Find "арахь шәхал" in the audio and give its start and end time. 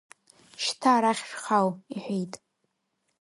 0.95-1.67